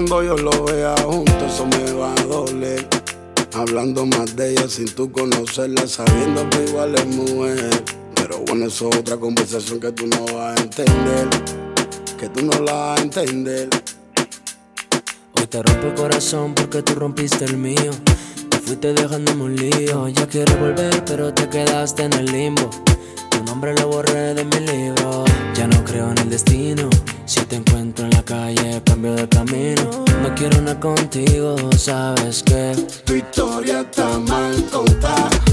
cuando 0.00 0.22
yo 0.22 0.36
lo 0.38 0.64
vea 0.64 0.94
junto 1.04 1.44
eso 1.44 1.66
me 1.66 1.92
va 1.92 2.14
a 2.14 2.22
doler. 2.22 2.88
Hablando 3.52 4.06
más 4.06 4.34
de 4.34 4.52
ella 4.52 4.66
sin 4.66 4.86
tú 4.94 5.12
conocerla, 5.12 5.86
sabiendo 5.86 6.48
que 6.48 6.64
igual 6.64 6.94
es 6.94 7.04
mujer. 7.04 7.84
Pero 8.14 8.38
bueno, 8.46 8.64
eso 8.64 8.88
es 8.88 8.96
otra 8.96 9.18
conversación 9.18 9.78
que 9.78 9.92
tú 9.92 10.06
no 10.06 10.24
vas 10.34 10.58
a 10.58 10.62
entender. 10.62 11.28
Que 12.18 12.30
tú 12.30 12.46
no 12.46 12.58
la 12.60 12.72
vas 12.72 13.00
a 13.00 13.02
entender. 13.02 13.68
Hoy 15.34 15.46
te 15.46 15.62
rompo 15.62 15.88
el 15.88 15.94
corazón 15.94 16.54
porque 16.54 16.80
tú 16.80 16.94
rompiste 16.94 17.44
el 17.44 17.58
mío. 17.58 17.90
Te 18.48 18.58
fuiste 18.58 18.94
dejándome 18.94 19.44
un 19.44 19.56
lío. 19.56 20.08
Ya 20.08 20.26
quiero 20.26 20.56
volver, 20.56 21.04
pero 21.04 21.34
te 21.34 21.46
quedaste 21.50 22.04
en 22.04 22.14
el 22.14 22.24
limbo. 22.24 22.70
Nombre 23.60 23.78
lo 23.82 23.88
borré 23.88 24.32
de 24.32 24.42
mi 24.42 24.58
libro. 24.60 25.22
Ya 25.54 25.66
no 25.66 25.84
creo 25.84 26.10
en 26.10 26.16
el 26.16 26.30
destino. 26.30 26.88
Si 27.26 27.42
te 27.42 27.56
encuentro 27.56 28.06
en 28.06 28.12
la 28.12 28.22
calle, 28.22 28.80
cambio 28.86 29.14
de 29.14 29.28
camino. 29.28 30.02
No 30.22 30.34
quiero 30.34 30.62
nada 30.62 30.80
contigo, 30.80 31.56
sabes 31.76 32.42
que 32.42 32.74
Tu 33.04 33.16
historia 33.16 33.80
está 33.80 34.18
mal 34.18 34.64
contada. 34.72 35.49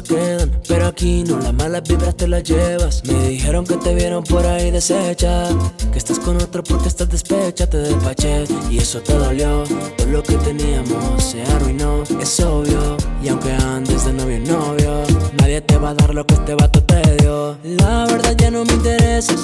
Quedan, 0.00 0.50
pero 0.66 0.86
aquí 0.86 1.22
no, 1.24 1.38
las 1.38 1.52
malas 1.52 1.82
vibras 1.82 2.16
te 2.16 2.26
las 2.26 2.42
llevas. 2.44 3.02
Me 3.04 3.28
dijeron 3.28 3.66
que 3.66 3.76
te 3.76 3.94
vieron 3.94 4.22
por 4.24 4.46
ahí 4.46 4.70
deshecha, 4.70 5.48
que 5.92 5.98
estás 5.98 6.18
con 6.18 6.36
otro 6.36 6.62
porque 6.62 6.88
estás 6.88 7.10
despecha, 7.10 7.68
te 7.68 7.76
despaché 7.78 8.44
y 8.70 8.78
eso 8.78 9.00
te 9.00 9.12
dolió. 9.12 9.64
Todo 9.98 10.06
lo 10.06 10.22
que 10.22 10.36
teníamos 10.36 11.22
se 11.22 11.42
arruinó, 11.42 12.04
es 12.20 12.40
obvio. 12.40 12.96
Y 13.22 13.28
aunque 13.28 13.52
andes 13.52 14.06
de 14.06 14.14
novio 14.14 14.36
en 14.36 14.44
novio, 14.44 15.02
nadie 15.38 15.60
te 15.60 15.76
va 15.76 15.90
a 15.90 15.94
dar 15.94 16.14
lo 16.14 16.24
que 16.24 16.34
este 16.34 16.54
vato 16.54 16.82
te 16.84 17.16
dio. 17.16 17.58
La 17.62 18.06
verdad 18.06 18.34
ya 18.38 18.50
no 18.50 18.64
me 18.64 18.72
interesas, 18.72 19.40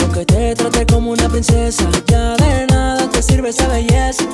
aunque 0.00 0.24
te 0.24 0.56
trate 0.56 0.84
como 0.86 1.12
una 1.12 1.28
princesa, 1.28 1.88
ya 2.08 2.34
de 2.36 2.66
nada 2.66 3.08
te 3.08 3.22
sirve 3.22 3.50
esa 3.50 3.68
belleza. 3.68 4.24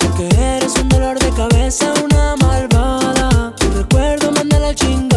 Porque 0.00 0.28
eres 0.56 0.74
un 0.76 0.88
dolor 0.90 1.18
de 1.18 1.30
cabeza, 1.30 1.94
una 2.04 2.36
malvada. 2.36 3.54
Tu 3.56 3.70
recuerdo 3.70 4.30
manda 4.32 4.58
la 4.58 4.74
chingada. 4.74 5.13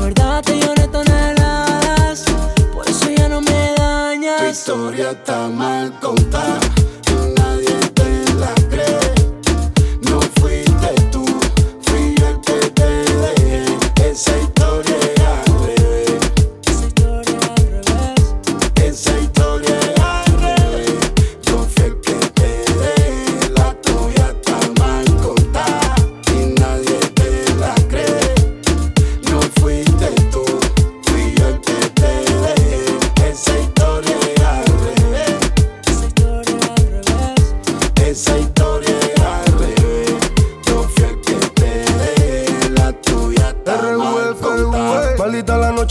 Verdad 0.00 0.42
te 0.42 0.58
lloré 0.58 0.88
toneladas. 0.88 2.24
Por 2.72 2.88
eso 2.88 3.10
ya 3.10 3.28
no 3.28 3.40
me 3.40 3.74
Tu 3.74 3.82
dañas. 3.82 4.50
historia 4.50 5.10
está 5.10 5.48
mal 5.48 5.92
contada. 6.00 6.69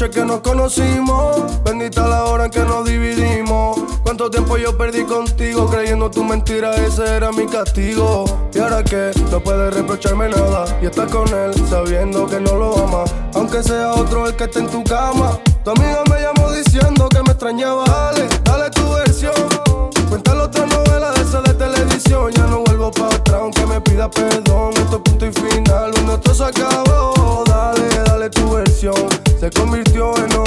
Que 0.07 0.23
nos 0.23 0.39
conocimos, 0.39 1.61
bendita 1.65 2.07
la 2.07 2.23
hora 2.23 2.45
en 2.45 2.51
que 2.51 2.61
nos 2.61 2.85
dividimos. 2.85 3.77
Cuánto 4.01 4.31
tiempo 4.31 4.55
yo 4.57 4.77
perdí 4.77 5.03
contigo 5.03 5.67
creyendo 5.69 6.09
tu 6.09 6.23
mentira, 6.23 6.73
ese 6.75 7.17
era 7.17 7.33
mi 7.33 7.45
castigo. 7.45 8.23
Y 8.53 8.59
ahora 8.59 8.81
que 8.81 9.11
no 9.29 9.41
puedes 9.41 9.73
reprocharme 9.73 10.29
nada 10.29 10.63
y 10.81 10.85
estás 10.85 11.11
con 11.11 11.27
él 11.27 11.51
sabiendo 11.69 12.27
que 12.27 12.39
no 12.39 12.55
lo 12.55 12.77
ama, 12.81 13.03
aunque 13.33 13.61
sea 13.61 13.91
otro 13.91 14.25
el 14.25 14.37
que 14.37 14.45
esté 14.45 14.59
en 14.59 14.69
tu 14.69 14.85
cama. 14.85 15.37
Tu 15.65 15.71
amiga 15.71 16.01
me 16.09 16.21
llamó 16.21 16.49
diciendo 16.53 17.09
que 17.09 17.21
me 17.21 17.31
extrañaba, 17.31 17.83
dale, 17.83 18.29
dale 18.45 18.69
tu 18.69 18.89
versión. 18.93 19.33
Cuéntale 20.07 20.41
otra 20.41 20.65
novela 20.65 21.11
de 21.11 21.21
esa 21.21 21.41
de 21.41 21.53
televisión. 21.55 22.31
Ya 22.31 22.47
no 22.47 22.63
vuelvo 22.63 22.89
para 22.91 23.15
atrás, 23.17 23.39
aunque 23.41 23.65
me 23.65 23.81
pida 23.81 24.09
perdón. 24.09 24.71
Esto 24.77 24.95
es 24.95 25.01
punto 25.01 25.25
y 25.25 25.33
final, 25.33 25.91
lo 25.91 26.01
nuestro 26.03 26.33
se 26.33 26.45
acabó. 26.45 27.43
Dale, 27.45 27.89
dale 28.05 28.29
tu 28.29 28.49
versión. 28.51 28.95
Se 29.39 29.49
convirtió 29.51 29.88
en 29.99 30.38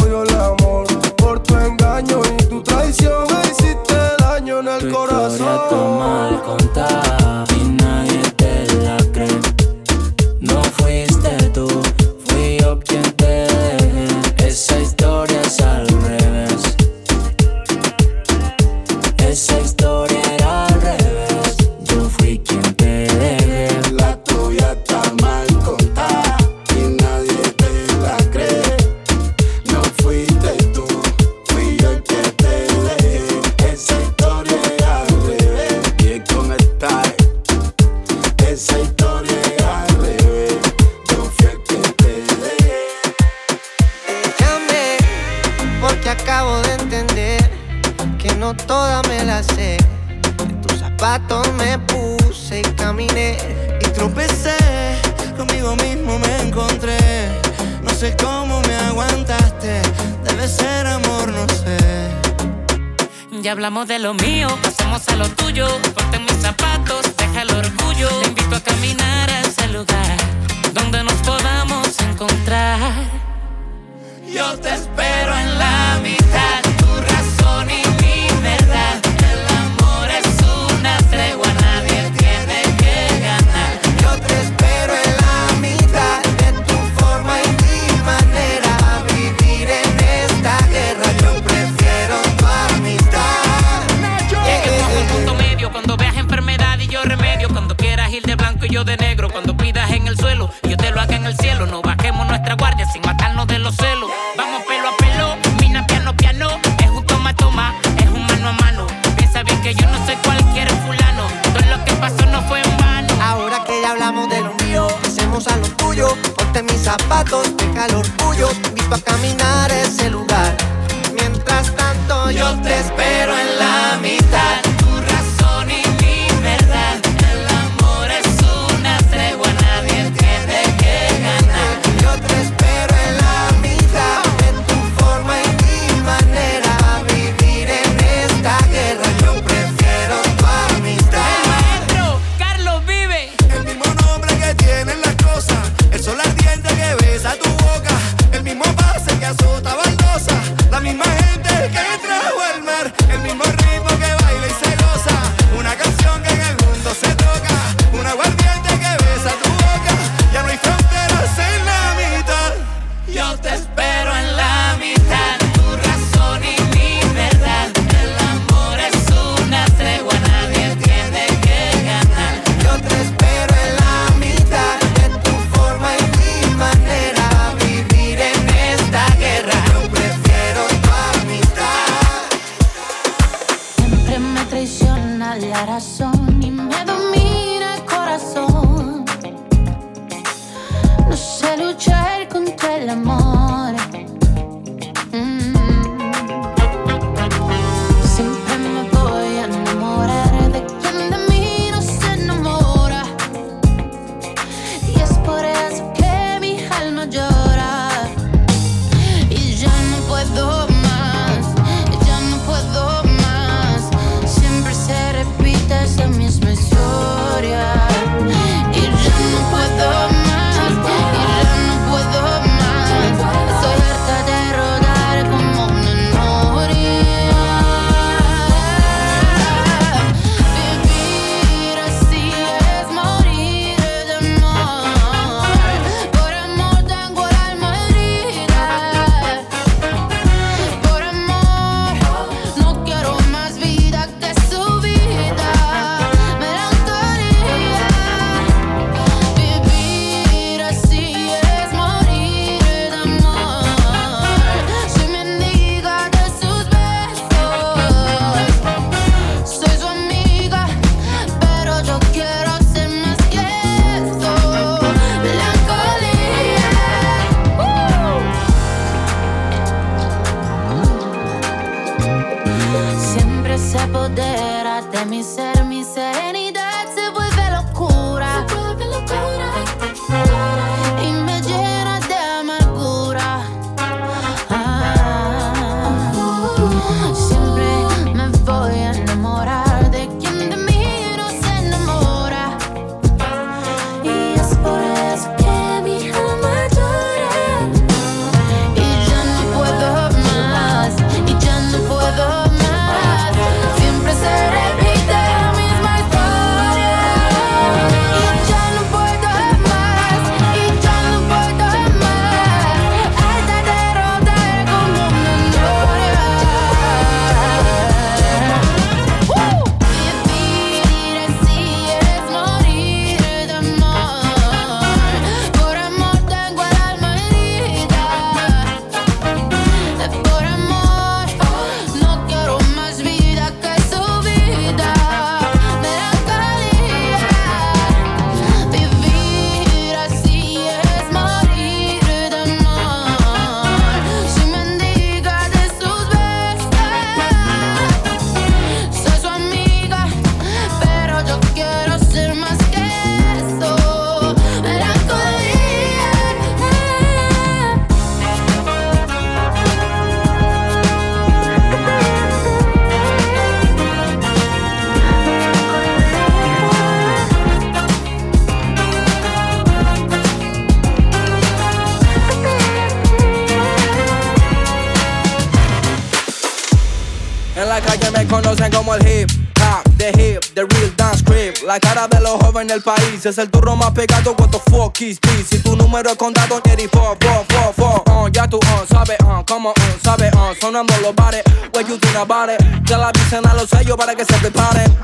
país 383.22 383.26
es 383.26 383.38
el 383.38 383.50
turro 383.50 383.76
más 383.76 383.90
pegado. 383.92 384.34
What 384.38 384.50
the 384.50 384.58
fuck 384.70 385.00
is 385.00 385.20
this? 385.20 385.48
Si 385.48 385.58
tu 385.58 385.76
número 385.76 386.10
es 386.10 386.16
contado, 386.16 386.60
Jerry, 386.64 386.88
four, 386.88 387.16
four, 387.20 387.44
four, 387.48 387.74
four. 387.74 388.02
Uh, 388.14 388.28
ya 388.28 388.48
tú, 388.48 388.58
uh, 388.58 388.86
sabes, 388.88 389.18
uh, 389.20 389.44
como, 389.46 389.70
uh, 389.70 389.74
sabes, 390.02 390.32
uh, 390.34 390.54
sonando 390.60 390.94
los 391.00 391.14
bares. 391.14 391.42
What 391.74 391.86
you 391.88 391.98
think 391.98 392.16
about 392.16 392.50
it? 392.50 392.60
Ya 392.84 392.98
la 392.98 393.08
avisen 393.08 393.46
a 393.46 393.54
los 393.54 393.68
sellos 393.68 393.96
para 393.96 394.14
que 394.14 394.24
se 394.24 394.34
preparen. 394.34 394.96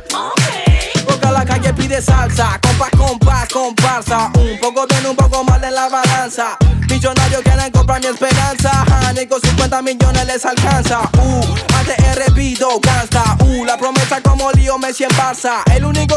Porque 1.07 1.31
la 1.31 1.45
calle 1.45 1.73
pide 1.75 2.03
salsa, 2.03 2.59
compás, 2.61 2.91
compás, 2.97 3.49
comparsa. 3.49 4.31
Un 4.35 4.59
poco 4.61 4.87
bien, 4.87 5.07
un 5.07 5.17
poco 5.17 5.45
mal 5.45 5.63
en 5.63 5.75
la 5.75 5.89
balanza. 5.89 6.57
Millonarios 6.89 7.43
quieren 7.43 7.71
comprar 7.71 8.01
mi 8.01 8.07
esperanza. 8.07 8.85
Ni 9.15 9.27
con 9.27 9.41
50 9.41 9.83
millones 9.83 10.27
les 10.27 10.45
alcanza. 10.45 11.01
Uh, 11.23 11.43
ATR 11.77 12.33
pido 12.35 12.81
gangsta. 12.81 13.37
Uh, 13.45 13.65
la 13.65 13.77
promesa 13.77 14.21
como 14.21 14.51
lío 14.53 14.79
Messi 14.79 15.05
en 15.05 15.11
Barça. 15.11 15.63
El 15.75 15.85
único 15.85 16.08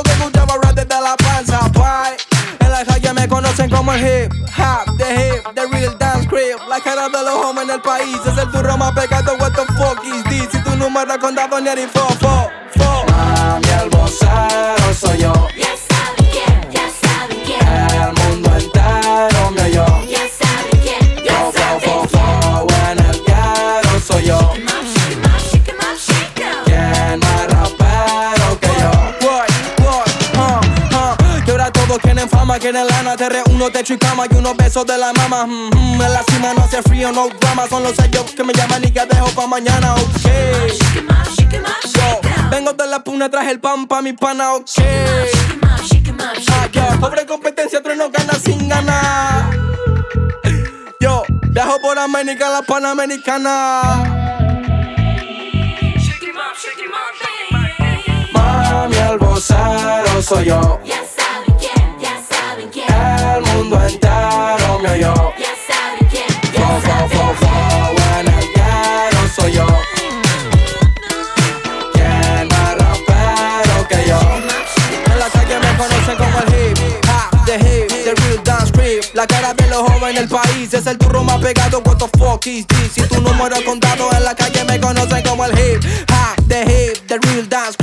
cara 6.96 7.08
de 7.08 7.24
los 7.24 7.46
hombres 7.46 7.70
en 7.70 7.76
el 7.76 7.82
país 7.82 8.18
es 8.26 8.38
el 8.38 8.52
turro 8.52 8.78
más 8.78 8.92
pegado. 8.92 9.36
What 9.38 9.54
the 9.54 9.66
fuck 9.74 10.04
is 10.04 10.24
this? 10.26 10.50
Si 10.52 10.62
tu 10.64 10.76
número 10.76 11.14
es 11.14 11.20
contado, 11.20 11.60
ni 11.62 11.70
el 11.70 11.90
fo. 11.90 12.08
Mami, 12.76 13.68
el 13.70 14.81
todos 32.52 32.60
quieren 32.60 32.86
lana 32.86 33.16
Te 33.16 33.30
reúno, 33.30 33.70
techo 33.70 33.94
y 33.94 33.98
cama 33.98 34.26
y 34.30 34.36
unos 34.36 34.58
besos 34.58 34.86
de 34.86 34.98
la 34.98 35.14
mama. 35.14 35.46
Mm, 35.46 35.70
mm, 35.70 36.02
En 36.02 36.14
la 36.14 36.24
cima 36.24 36.54
no 36.54 36.64
hace 36.64 36.82
frío, 36.82 37.12
no 37.12 37.30
drama 37.40 37.68
Son 37.68 37.84
los 37.84 37.96
sellos 37.96 38.32
que 38.32 38.44
me 38.44 38.54
llaman 38.54 38.84
y 38.84 38.92
que 38.92 39.06
dejo 39.06 39.28
pa' 39.30 39.48
mañana, 39.48 39.96
ok. 39.96 40.02
Yo, 41.94 42.22
vengo 42.50 42.74
de 42.74 42.88
la 42.88 43.04
puna, 43.04 43.30
traje 43.30 43.52
el 43.52 43.60
pan 43.60 43.88
pa' 43.88 44.02
mi 44.02 44.14
pana, 44.14 44.56
ok. 44.56 44.70
Ah, 46.78 46.98
Pobre 47.00 47.26
competencia, 47.26 47.82
tres 47.82 47.98
no 47.98 48.10
gana 48.10 48.34
sin 48.34 48.68
ganar. 48.68 49.50
Yo, 51.00 51.24
dejo 51.30 51.80
por 51.82 51.98
América 52.00 52.50
la 52.50 52.62
panamericana. 52.62 53.82
Mami, 58.34 58.96
vocero 59.20 60.22
soy 60.22 60.46
yo. 60.46 60.80
El 62.92 63.42
mundo 63.54 63.82
entero 63.82 64.80
me 64.82 64.90
oyó. 64.92 65.34
Ya 65.38 65.54
sabe 65.68 66.08
quién, 66.10 66.28
ya 66.54 66.60
fo, 66.60 66.88
sabe. 66.88 67.10
Fo, 67.36 67.52
soy 69.42 69.52
yo. 69.54 69.66
Quien 71.94 72.48
más 72.50 72.76
rapero 72.78 73.88
que 73.88 74.08
yo. 74.08 74.20
En 75.12 75.20
la 75.20 75.30
calle 75.30 75.60
me 75.60 75.78
conocen 75.78 76.18
como 76.18 76.40
el 76.40 76.48
hip, 76.54 76.78
hop, 77.08 77.46
the 77.46 77.56
hip, 77.56 77.88
the 78.04 78.14
real 78.22 78.44
dance 78.44 78.72
creep. 78.72 79.04
La 79.14 79.26
cara 79.26 79.54
de 79.54 79.68
los 79.68 79.82
jóvenes 79.82 80.16
del 80.16 80.30
país 80.30 80.74
es 80.74 80.86
el 80.86 80.98
turro 80.98 81.24
más 81.24 81.40
pegado. 81.40 81.82
What 81.86 81.98
the 81.98 82.08
fuck 82.18 82.46
is 82.48 82.68
this? 82.68 82.92
Si 82.94 83.02
tu 83.04 83.22
número 83.22 83.56
es 83.56 83.64
contado 83.64 84.10
en 84.14 84.24
la 84.24 84.36
calle 84.36 84.64
me 84.66 84.80
conocen 84.80 85.24
como 85.24 85.46
el 85.46 85.52
hip, 85.58 85.84
hop, 86.10 86.48
the 86.48 86.62
hip, 86.64 87.08
the 87.08 87.18
real 87.20 87.48
dance. 87.48 87.81